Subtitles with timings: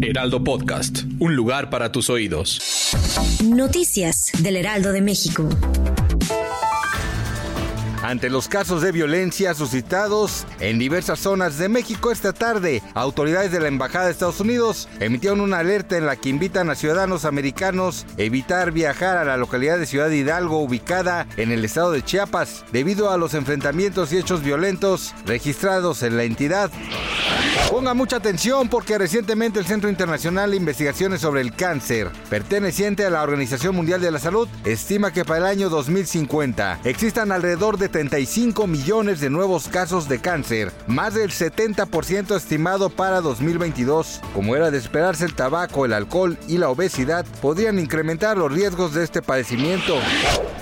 [0.00, 2.92] Heraldo Podcast, un lugar para tus oídos.
[3.44, 5.48] Noticias del Heraldo de México.
[8.02, 13.60] Ante los casos de violencia suscitados en diversas zonas de México esta tarde, autoridades de
[13.60, 18.04] la Embajada de Estados Unidos emitieron una alerta en la que invitan a ciudadanos americanos
[18.18, 22.64] a evitar viajar a la localidad de Ciudad Hidalgo ubicada en el estado de Chiapas
[22.72, 26.72] debido a los enfrentamientos y hechos violentos registrados en la entidad.
[27.70, 33.10] Ponga mucha atención porque recientemente el Centro Internacional de Investigaciones sobre el Cáncer, perteneciente a
[33.10, 37.88] la Organización Mundial de la Salud, estima que para el año 2050 existan alrededor de
[37.88, 44.20] 35 millones de nuevos casos de cáncer, más del 70% estimado para 2022.
[44.34, 48.94] Como era de esperarse, el tabaco, el alcohol y la obesidad podrían incrementar los riesgos
[48.94, 49.96] de este padecimiento.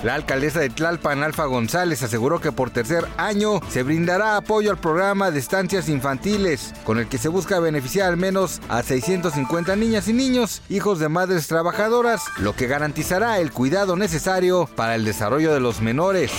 [0.03, 4.79] La alcaldesa de Tlalpan, Alfa González, aseguró que por tercer año se brindará apoyo al
[4.79, 10.07] programa de estancias infantiles, con el que se busca beneficiar al menos a 650 niñas
[10.07, 15.53] y niños, hijos de madres trabajadoras, lo que garantizará el cuidado necesario para el desarrollo
[15.53, 16.31] de los menores.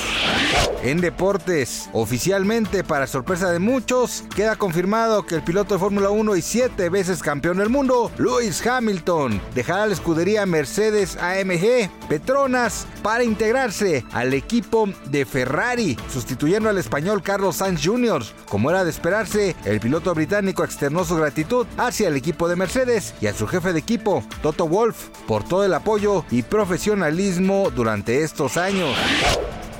[0.83, 6.35] En deportes, oficialmente, para sorpresa de muchos, queda confirmado que el piloto de Fórmula 1
[6.35, 13.23] y siete veces campeón del mundo, Lewis Hamilton, dejará la escudería Mercedes AMG Petronas para
[13.23, 18.25] integrarse al equipo de Ferrari, sustituyendo al español Carlos Sainz Jr.
[18.49, 23.15] Como era de esperarse, el piloto británico externó su gratitud hacia el equipo de Mercedes
[23.21, 28.25] y a su jefe de equipo, Toto Wolff, por todo el apoyo y profesionalismo durante
[28.25, 28.97] estos años.